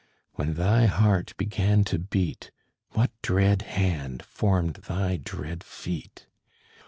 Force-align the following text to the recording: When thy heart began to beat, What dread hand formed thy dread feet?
When 0.33 0.55
thy 0.55 0.87
heart 0.87 1.35
began 1.37 1.83
to 1.83 1.99
beat, 1.99 2.49
What 2.93 3.11
dread 3.21 3.61
hand 3.61 4.23
formed 4.23 4.77
thy 4.87 5.17
dread 5.17 5.63
feet? 5.63 6.25